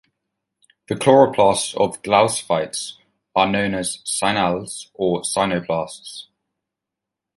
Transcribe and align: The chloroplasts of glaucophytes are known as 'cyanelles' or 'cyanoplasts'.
The 0.89 0.95
chloroplasts 0.95 1.75
of 1.75 2.01
glaucophytes 2.01 2.93
are 3.35 3.45
known 3.47 3.75
as 3.75 3.99
'cyanelles' 4.03 4.87
or 4.95 5.21
'cyanoplasts'. 5.21 6.25